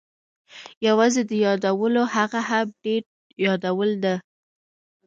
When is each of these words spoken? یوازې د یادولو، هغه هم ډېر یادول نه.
یوازې 0.87 1.21
د 1.29 1.31
یادولو، 1.45 2.03
هغه 2.15 2.39
هم 2.49 2.67
ډېر 2.83 3.01
یادول 3.45 3.89
نه. 4.03 4.15